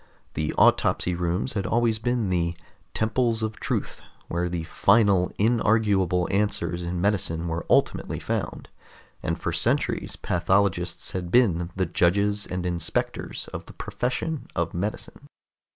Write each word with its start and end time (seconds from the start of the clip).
The 0.33 0.51
autopsy 0.55 1.13
rooms 1.13 1.53
had 1.53 1.67
always 1.67 1.99
been 1.99 2.31
the 2.31 2.55
"Temples 2.95 3.43
of 3.43 3.59
Truth" 3.59 4.01
where 4.29 4.49
the 4.49 4.63
final, 4.63 5.29
inarguable 5.37 6.25
answers 6.33 6.81
in 6.81 6.99
medicine 6.99 7.47
were 7.47 7.67
ultimately 7.69 8.17
found, 8.17 8.67
and 9.21 9.39
for 9.39 9.51
centuries 9.51 10.15
pathologists 10.15 11.11
had 11.11 11.29
been 11.29 11.69
the 11.75 11.85
judges 11.85 12.47
and 12.47 12.65
inspectors 12.65 13.47
of 13.53 13.67
the 13.67 13.73
profession 13.73 14.47
of 14.55 14.73
medicine. 14.73 15.27